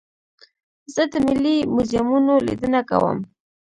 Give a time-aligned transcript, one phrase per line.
[0.93, 3.17] زه د ملي موزیمونو لیدنه کوم.